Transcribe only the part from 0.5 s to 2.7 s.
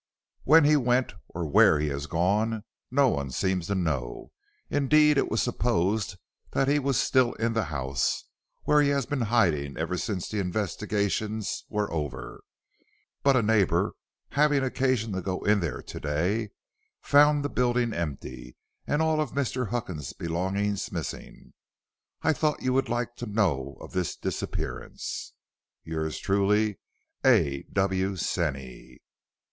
he went or where he has gone,